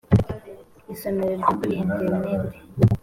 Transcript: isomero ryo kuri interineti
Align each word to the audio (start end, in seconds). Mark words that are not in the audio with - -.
isomero 0.93 1.31
ryo 1.41 1.51
kuri 1.57 1.73
interineti 1.81 2.57